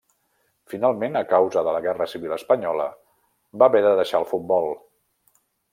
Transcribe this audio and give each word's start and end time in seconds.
Finalment, 0.73 1.17
a 1.19 1.23
causa 1.33 1.63
de 1.67 1.75
la 1.77 1.83
Guerra 1.87 2.09
Civil 2.15 2.35
Espanyola, 2.39 2.89
va 3.63 3.69
haver 3.71 3.87
de 3.89 3.95
deixar 4.03 4.25
el 4.25 4.31
futbol. 4.35 4.71